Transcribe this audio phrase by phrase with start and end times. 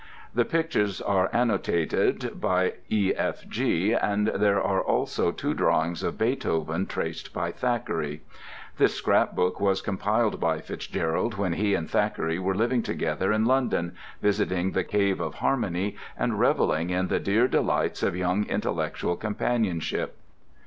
[0.33, 3.93] The pictures are annotated by E.F.G.
[3.93, 8.23] and there are also two drawings of Beethoven traced by Thackeray.
[8.79, 13.95] This scrapbook was compiled by FitzGerald when he and Thackeray were living together in London,
[14.23, 20.17] visiting the Cave of Harmony and revelling in the dear delights of young intellectual companionship.